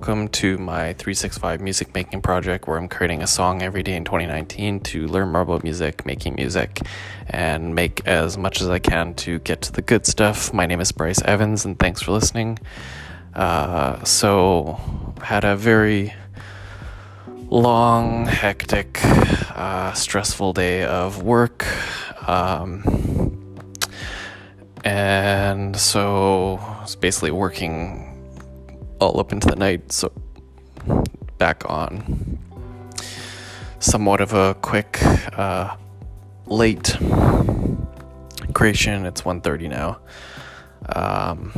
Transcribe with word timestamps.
welcome 0.00 0.28
to 0.28 0.56
my 0.56 0.94
365 0.94 1.60
music 1.60 1.92
making 1.92 2.22
project 2.22 2.66
where 2.66 2.78
I'm 2.78 2.88
creating 2.88 3.20
a 3.20 3.26
song 3.26 3.60
every 3.60 3.82
day 3.82 3.94
in 3.94 4.06
2019 4.06 4.80
to 4.80 5.06
learn 5.06 5.30
more 5.30 5.42
about 5.42 5.62
music, 5.62 6.06
making 6.06 6.36
music, 6.36 6.80
and 7.28 7.74
make 7.74 8.06
as 8.06 8.38
much 8.38 8.62
as 8.62 8.70
I 8.70 8.78
can 8.78 9.12
to 9.16 9.40
get 9.40 9.60
to 9.60 9.72
the 9.72 9.82
good 9.82 10.06
stuff. 10.06 10.54
My 10.54 10.64
name 10.64 10.80
is 10.80 10.90
Bryce 10.90 11.20
Evans, 11.20 11.66
and 11.66 11.78
thanks 11.78 12.00
for 12.00 12.12
listening. 12.12 12.58
Uh, 13.34 14.02
so, 14.04 14.80
had 15.22 15.44
a 15.44 15.54
very 15.54 16.14
long, 17.50 18.24
hectic, 18.24 19.00
uh, 19.54 19.92
stressful 19.92 20.54
day 20.54 20.82
of 20.82 21.22
work. 21.22 21.66
Um, 22.26 23.58
and 24.82 25.76
so, 25.76 26.56
I 26.56 26.80
was 26.84 26.96
basically 26.96 27.32
working 27.32 28.09
all 29.00 29.18
up 29.18 29.32
into 29.32 29.48
the 29.48 29.56
night. 29.56 29.90
So 29.92 30.12
back 31.38 31.68
on 31.68 32.38
somewhat 33.78 34.20
of 34.20 34.32
a 34.34 34.54
quick 34.54 35.02
uh, 35.36 35.74
late 36.46 36.96
creation. 38.52 39.06
It's 39.06 39.22
1.30 39.22 39.70
now. 39.70 39.98
Um, 40.94 41.50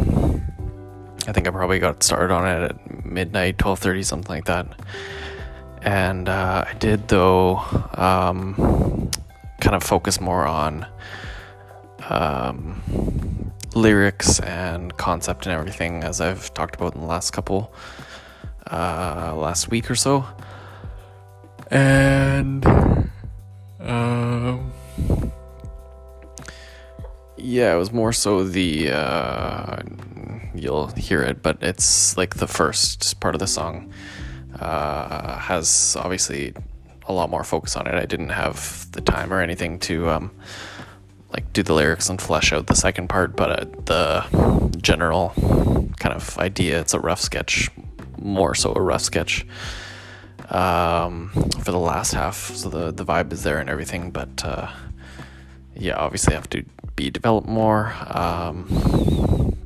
I 1.27 1.33
think 1.33 1.47
I 1.47 1.51
probably 1.51 1.79
got 1.79 2.03
started 2.03 2.33
on 2.33 2.47
it 2.47 2.71
at 2.71 3.05
midnight, 3.05 3.59
12.30, 3.59 4.05
something 4.05 4.29
like 4.29 4.45
that. 4.47 4.67
And 5.83 6.29
uh, 6.29 6.65
I 6.67 6.75
did, 6.75 7.09
though, 7.09 7.59
um, 7.95 9.11
kind 9.61 9.75
of 9.75 9.83
focus 9.83 10.21
more 10.21 10.47
on 10.47 10.87
um, 12.09 13.52
lyrics 13.75 14.41
and 14.41 14.97
concept 14.97 15.47
and 15.47 15.55
everything, 15.55 16.05
as 16.05 16.21
I've 16.21 16.53
talked 16.55 16.75
about 16.75 16.95
in 16.95 17.01
the 17.01 17.07
last 17.07 17.31
couple, 17.33 17.73
uh, 18.71 19.35
last 19.37 19.71
week 19.71 19.91
or 19.91 19.95
so. 19.95 20.25
And, 21.71 22.67
um, 23.81 24.73
yeah, 27.37 27.75
it 27.75 27.79
was 27.79 27.93
more 27.93 28.13
so 28.13 28.45
the, 28.45 28.91
uh, 28.91 29.83
you'll 30.55 30.89
hear 30.89 31.23
it, 31.23 31.43
but 31.43 31.59
it's 31.63 32.17
like 32.17 32.37
the 32.37 32.47
first 32.47 33.19
part 33.21 33.35
of 33.35 33.39
the 33.39 33.47
song, 33.47 33.93
uh, 34.59 35.39
has 35.39 35.97
obviously 35.99 36.55
a 37.07 37.13
lot 37.13 37.31
more 37.31 37.43
focus 37.43 37.75
on 37.77 37.87
it. 37.87 37.95
I 37.95 38.05
didn't 38.05 38.29
have 38.29 38.87
the 38.93 39.01
time 39.01 39.33
or 39.33 39.41
anything 39.41 39.79
to, 39.81 40.11
um, 40.11 40.31
like 41.33 41.53
do 41.53 41.63
the 41.63 41.73
lyrics 41.73 42.09
and 42.09 42.21
flesh 42.21 42.53
out 42.53 42.67
the 42.67 42.75
second 42.75 43.09
part, 43.09 43.37
but 43.37 43.51
uh, 43.51 43.65
the 43.85 44.77
general 44.81 45.33
kind 45.99 46.15
of 46.15 46.39
idea 46.39 46.81
it's 46.81 46.95
a 46.95 47.01
rough 47.01 47.21
sketch, 47.21 47.71
more 48.19 48.55
so 48.55 48.73
a 48.75 48.81
rough 48.81 49.03
sketch 49.03 49.47
um, 50.51 51.31
for 51.61 51.71
the 51.73 51.79
last 51.79 52.13
half. 52.13 52.37
So 52.55 52.69
the 52.69 52.93
the 52.93 53.05
vibe 53.05 53.33
is 53.33 53.43
there 53.43 53.59
and 53.59 53.71
everything, 53.71 54.11
but 54.11 54.45
uh, 54.45 54.71
yeah, 55.75 55.97
obviously 55.97 56.35
have 56.35 56.51
to 56.51 56.65
be 56.97 57.11
developed 57.11 57.49
more. 57.49 57.95
Um, 58.07 59.57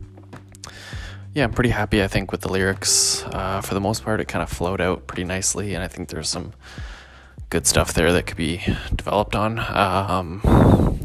yeah, 1.34 1.44
I'm 1.44 1.52
pretty 1.52 1.70
happy. 1.70 2.02
I 2.02 2.06
think 2.06 2.32
with 2.32 2.40
the 2.40 2.50
lyrics, 2.50 3.22
uh, 3.24 3.60
for 3.60 3.74
the 3.74 3.80
most 3.80 4.04
part, 4.04 4.20
it 4.20 4.28
kind 4.28 4.42
of 4.42 4.48
flowed 4.48 4.80
out 4.80 5.06
pretty 5.06 5.24
nicely, 5.24 5.74
and 5.74 5.82
I 5.82 5.88
think 5.88 6.08
there's 6.08 6.30
some 6.30 6.54
good 7.50 7.66
stuff 7.66 7.92
there 7.92 8.12
that 8.12 8.26
could 8.26 8.38
be 8.38 8.62
developed 8.94 9.36
on. 9.36 9.58
Um, 9.58 10.95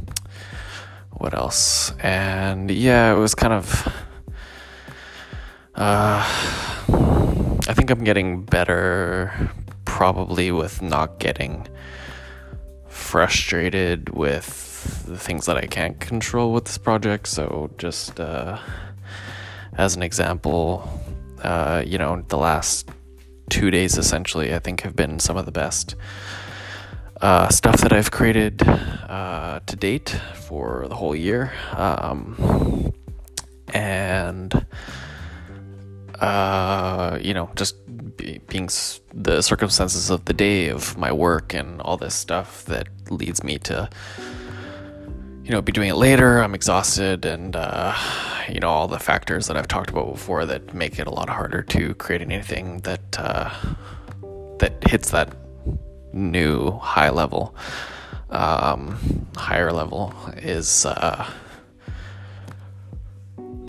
what 1.12 1.34
else? 1.34 1.94
And 2.00 2.70
yeah, 2.72 3.14
it 3.14 3.18
was 3.18 3.36
kind 3.36 3.54
of. 3.54 3.88
Uh, 5.76 6.22
I 7.68 7.74
think 7.74 7.90
I'm 7.90 8.04
getting 8.04 8.44
better, 8.44 9.32
probably 9.86 10.52
with 10.52 10.82
not 10.82 11.20
getting 11.20 11.68
frustrated 12.88 14.10
with 14.10 15.06
the 15.06 15.18
things 15.18 15.46
that 15.46 15.58
I 15.58 15.68
can't 15.68 16.00
control 16.00 16.54
with 16.54 16.66
this 16.66 16.78
project. 16.78 17.28
So, 17.28 17.70
just 17.78 18.20
uh, 18.20 18.60
as 19.78 19.96
an 19.96 20.04
example, 20.04 20.90
uh, 21.44 21.84
you 21.86 21.98
know, 21.98 22.24
the 22.28 22.38
last 22.38 22.90
two 23.50 23.72
days 23.72 23.98
essentially, 23.98 24.54
I 24.54 24.60
think 24.60 24.82
have 24.82 24.96
been 24.96 25.20
some 25.20 25.38
of 25.38 25.46
the 25.46 25.52
best 25.52 25.96
uh, 27.22 27.50
stuff 27.50 27.78
that 27.82 27.94
I've 27.94 28.12
created 28.12 28.62
uh, 28.68 29.60
to 29.66 29.76
date 29.76 30.10
for 30.36 30.88
the 30.90 30.96
whole 30.96 31.16
year. 31.16 31.54
Um, 31.74 32.94
and, 33.74 34.66
uh, 36.20 37.20
you 37.22 37.34
know, 37.34 37.50
just 37.56 37.76
be, 38.18 38.40
being 38.48 38.66
s- 38.66 39.00
the 39.14 39.42
circumstances 39.42 40.10
of 40.10 40.26
the 40.26 40.34
day 40.34 40.70
of 40.70 40.98
my 40.98 41.12
work 41.12 41.54
and 41.54 41.80
all 41.82 41.98
this 41.98 42.16
stuff 42.16 42.66
that 42.66 42.88
leads 43.10 43.44
me 43.44 43.58
to, 43.60 43.90
you 45.44 45.52
know, 45.52 45.62
be 45.62 45.72
doing 45.72 45.90
it 45.90 45.96
later. 45.96 46.40
I'm 46.40 46.56
exhausted 46.56 47.26
and, 47.26 47.56
uh, 47.56 47.96
you 48.50 48.60
know, 48.60 48.70
all 48.70 48.88
the 48.88 49.00
factors 49.00 49.48
that 49.48 49.56
I've 49.58 49.68
talked 49.68 49.90
about 49.90 50.12
before 50.12 50.46
that 50.48 50.74
make 50.74 51.00
it 51.00 51.08
a 51.08 51.12
lot 51.12 51.30
harder 51.30 51.62
to 51.62 51.94
create 51.96 52.22
anything 52.22 52.80
that, 52.80 53.20
uh, 53.20 53.52
that 54.60 54.88
hits 54.88 55.12
that 55.12 55.34
new 56.14 56.72
high 56.72 57.10
level, 57.10 57.56
um, 58.30 59.28
higher 59.36 59.72
level 59.72 60.14
is. 60.38 60.86
Uh, 60.86 61.26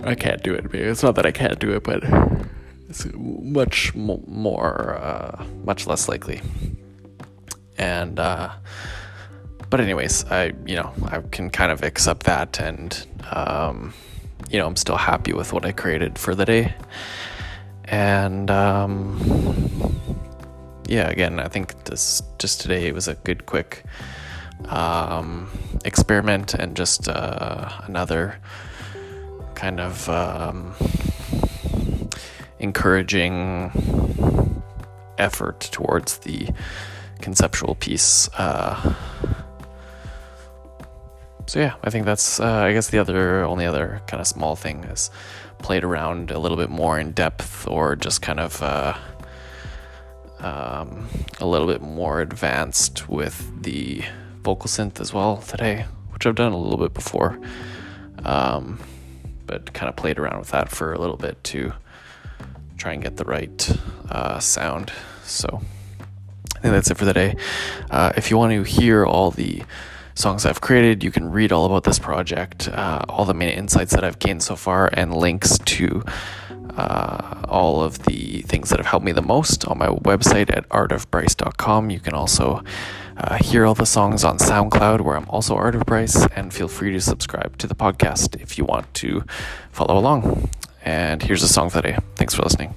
I 0.03 0.15
can't 0.15 0.43
do 0.43 0.53
it. 0.53 0.73
It's 0.73 1.01
not 1.01 1.15
that 1.15 1.25
I 1.25 1.31
can't 1.31 1.59
do 1.59 1.71
it, 1.71 1.83
but 1.83 2.03
it's 2.89 3.07
much 3.15 3.95
more, 3.95 4.97
uh, 5.01 5.45
much 5.63 5.87
less 5.87 6.09
likely. 6.09 6.41
And, 7.77 8.19
uh, 8.19 8.51
but 9.69 9.79
anyways, 9.79 10.25
I, 10.25 10.51
you 10.65 10.75
know, 10.75 10.93
I 11.07 11.21
can 11.31 11.49
kind 11.49 11.71
of 11.71 11.83
accept 11.83 12.23
that 12.25 12.59
and, 12.59 13.05
um, 13.31 13.93
you 14.49 14.59
know, 14.59 14.67
I'm 14.67 14.75
still 14.75 14.97
happy 14.97 15.33
with 15.33 15.53
what 15.53 15.65
I 15.65 15.71
created 15.71 16.19
for 16.19 16.35
the 16.35 16.45
day. 16.45 16.75
And, 17.85 18.51
um, 18.51 19.17
yeah, 20.87 21.09
again, 21.09 21.39
I 21.39 21.47
think 21.47 21.85
this 21.85 22.21
just 22.39 22.61
today 22.61 22.87
it 22.87 22.93
was 22.93 23.07
a 23.07 23.15
good, 23.15 23.45
quick 23.45 23.83
um, 24.67 25.49
experiment 25.85 26.53
and 26.53 26.75
just 26.75 27.07
uh, 27.07 27.69
another 27.85 28.39
kind 29.55 29.79
of 29.79 30.09
um, 30.09 30.73
encouraging 32.59 33.71
effort 35.17 35.61
towards 35.71 36.17
the 36.19 36.49
conceptual 37.21 37.75
piece. 37.75 38.29
Uh, 38.37 38.93
so 41.45 41.59
yeah, 41.59 41.75
I 41.83 41.89
think 41.89 42.05
that's 42.05 42.39
uh, 42.39 42.45
I 42.45 42.73
guess 42.73 42.89
the 42.89 42.99
other 42.99 43.43
only 43.43 43.65
other 43.65 44.01
kind 44.07 44.21
of 44.21 44.27
small 44.27 44.55
thing 44.55 44.83
is 44.85 45.09
played 45.59 45.83
around 45.83 46.31
a 46.31 46.39
little 46.39 46.57
bit 46.57 46.69
more 46.69 46.99
in 46.99 47.11
depth 47.11 47.67
or 47.67 47.95
just 47.95 48.21
kind 48.21 48.39
of 48.39 48.61
uh, 48.61 48.97
um, 50.43 51.07
a 51.39 51.45
little 51.45 51.67
bit 51.67 51.81
more 51.81 52.21
advanced 52.21 53.09
with 53.09 53.63
the 53.63 54.03
vocal 54.41 54.67
synth 54.67 54.99
as 54.99 55.13
well 55.13 55.37
today, 55.37 55.85
which 56.11 56.25
I've 56.25 56.35
done 56.35 56.51
a 56.51 56.57
little 56.57 56.77
bit 56.77 56.93
before. 56.93 57.39
Um, 58.25 58.79
but 59.45 59.73
kind 59.73 59.89
of 59.89 59.95
played 59.95 60.19
around 60.19 60.39
with 60.39 60.51
that 60.51 60.69
for 60.69 60.93
a 60.93 60.99
little 60.99 61.17
bit 61.17 61.43
to 61.45 61.73
try 62.77 62.93
and 62.93 63.03
get 63.03 63.17
the 63.17 63.25
right 63.25 63.77
uh, 64.09 64.39
sound. 64.39 64.91
So 65.23 65.61
I 66.55 66.59
think 66.59 66.73
that's 66.73 66.91
it 66.91 66.97
for 66.97 67.05
the 67.05 67.13
day. 67.13 67.35
Uh, 67.89 68.13
if 68.15 68.31
you 68.31 68.37
want 68.37 68.51
to 68.53 68.63
hear 68.63 69.05
all 69.05 69.31
the 69.31 69.63
songs 70.15 70.45
I've 70.45 70.61
created, 70.61 71.03
you 71.03 71.11
can 71.11 71.31
read 71.31 71.51
all 71.51 71.65
about 71.65 71.83
this 71.83 71.99
project, 71.99 72.69
uh, 72.69 73.03
all 73.09 73.25
the 73.25 73.33
main 73.33 73.49
insights 73.49 73.93
that 73.93 74.03
I've 74.03 74.19
gained 74.19 74.43
so 74.43 74.55
far, 74.55 74.89
and 74.93 75.13
links 75.13 75.57
to 75.57 76.03
uh, 76.77 77.45
all 77.47 77.83
of 77.83 78.03
the 78.03 78.41
things 78.43 78.69
that 78.69 78.79
have 78.79 78.87
helped 78.87 79.05
me 79.05 79.11
the 79.11 79.21
most 79.21 79.67
on 79.67 79.77
my 79.77 79.87
website 79.87 80.55
at 80.55 80.67
artofbryce.com. 80.69 81.89
You 81.89 81.99
can 81.99 82.13
also 82.13 82.63
uh, 83.17 83.35
hear 83.35 83.65
all 83.65 83.75
the 83.75 83.85
songs 83.85 84.23
on 84.23 84.37
SoundCloud, 84.37 85.01
where 85.01 85.15
I'm 85.15 85.29
also 85.29 85.55
Art 85.55 85.75
of 85.75 85.85
Bryce, 85.85 86.25
and 86.35 86.53
feel 86.53 86.67
free 86.67 86.91
to 86.91 87.01
subscribe 87.01 87.57
to 87.59 87.67
the 87.67 87.75
podcast 87.75 88.41
if 88.41 88.57
you 88.57 88.65
want 88.65 88.91
to 88.95 89.23
follow 89.71 89.97
along. 89.97 90.49
And 90.83 91.23
here's 91.23 91.43
a 91.43 91.47
song 91.47 91.69
for 91.69 91.81
today. 91.81 91.97
Thanks 92.15 92.33
for 92.33 92.41
listening. 92.43 92.75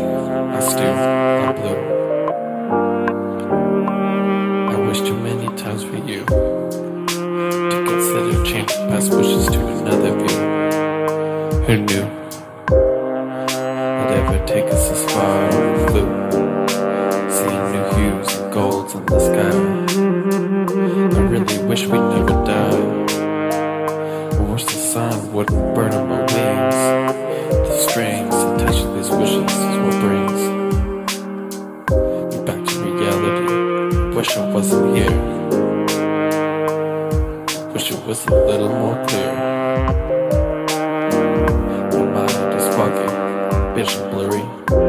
I 0.00 0.60
still 0.60 0.94
got 0.94 1.56
blue. 1.56 1.78
I 4.68 4.88
wish 4.88 5.00
too 5.00 5.16
many 5.16 5.46
times 5.56 5.82
for 5.84 5.96
you 5.96 6.24
to 6.24 7.84
consider 7.86 8.44
changing 8.44 8.88
past 8.88 9.10
wishes 9.12 9.46
to 9.48 9.66
another 9.66 10.16
view. 10.18 10.37
wish 34.18 34.36
I 34.36 34.50
wasn't 34.50 34.96
here. 34.96 35.16
Wish 37.72 37.92
it 37.92 38.04
was 38.04 38.26
a 38.26 38.34
little 38.34 38.68
more 38.68 39.06
clear. 39.06 39.32
My 41.92 42.02
mind 42.14 42.54
is 42.58 42.66
fucking 42.74 43.74
vision 43.76 44.10
blurry. 44.10 44.87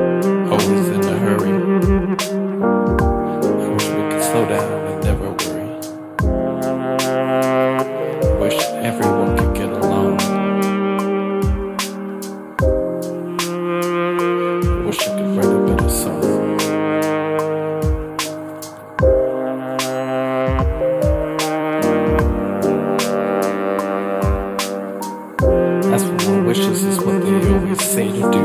say 28.00 28.07
to 28.07 28.31
do. 28.31 28.44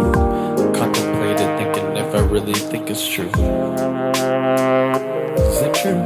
Contemplated 0.75 1.51
thinking 1.59 1.97
if 1.97 2.13
I 2.13 2.21
really 2.35 2.55
think 2.55 2.91
it's 2.91 3.07
true. 3.07 3.31
Is 5.51 5.59
it 5.67 5.75
true? 5.81 6.03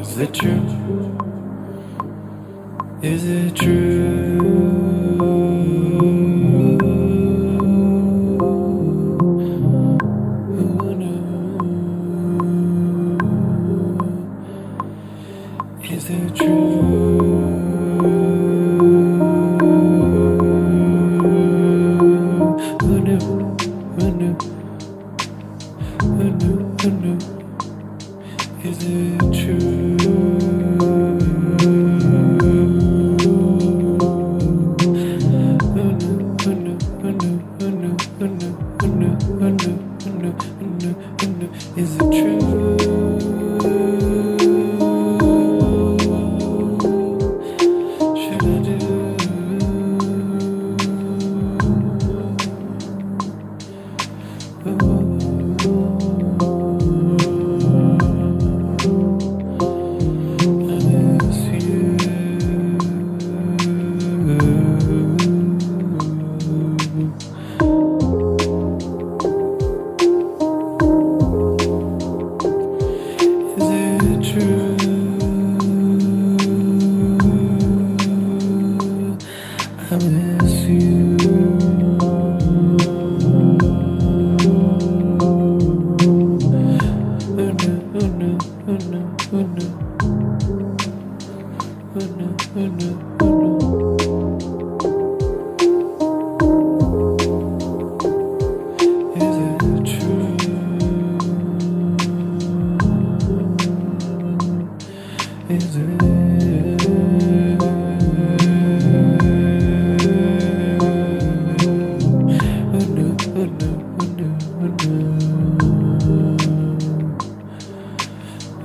Is 0.00 0.18
it 0.18 0.34
true? 0.34 0.62
Is 3.02 3.24
it 3.24 3.56
true? 3.56 4.49
Is 15.92 16.08
it 16.08 16.36
true? 16.36 17.59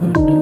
Under. 0.01 0.35